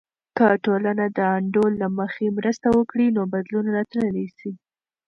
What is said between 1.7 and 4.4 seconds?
له مخې مرسته وکړي، نو بدلون راتللی